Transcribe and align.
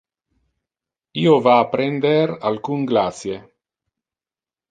Io 1.23 1.33
va 1.47 1.53
a 1.57 1.67
prender 1.75 2.23
alcun 2.51 2.87
glacie. 2.93 3.37